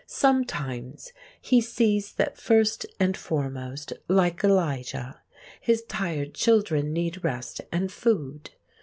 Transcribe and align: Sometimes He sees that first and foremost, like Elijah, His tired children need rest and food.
Sometimes 0.07 1.13
He 1.39 1.61
sees 1.61 2.13
that 2.13 2.35
first 2.35 2.87
and 2.99 3.15
foremost, 3.15 3.93
like 4.07 4.43
Elijah, 4.43 5.21
His 5.59 5.83
tired 5.83 6.33
children 6.33 6.91
need 6.91 7.23
rest 7.23 7.61
and 7.71 7.91
food. 7.91 8.49